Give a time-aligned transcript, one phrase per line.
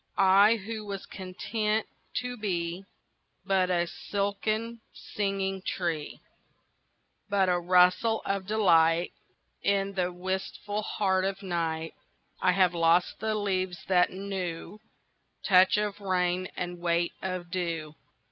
[0.17, 1.85] I who was content
[2.21, 4.81] to beBut a silken
[5.13, 6.21] singing tree,
[7.29, 14.09] But a rustle of delightIn the wistful heart of night,I have lost the leaves that
[14.09, 17.93] knewTouch of rain and weight of dew.